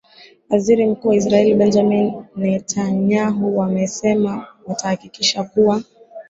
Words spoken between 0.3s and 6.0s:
aziri mkuu wa israel benjamin netanyahu wamesema watahakikisha kuwa